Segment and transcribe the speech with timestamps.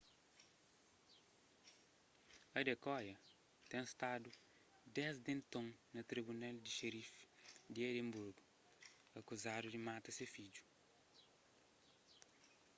[2.59, 3.15] adekoya
[3.69, 4.31] ten stadu
[4.95, 7.23] desdi enton na tribunal di xerifi
[7.73, 8.43] di edinburgu
[9.19, 10.63] akuzadu di mata se fidju